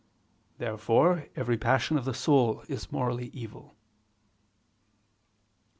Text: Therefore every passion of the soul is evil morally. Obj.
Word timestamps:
Therefore 0.57 1.27
every 1.35 1.59
passion 1.59 1.95
of 1.95 2.05
the 2.05 2.13
soul 2.15 2.61
is 2.67 2.85
evil 2.85 2.91
morally. 2.91 3.45
Obj. 3.45 3.71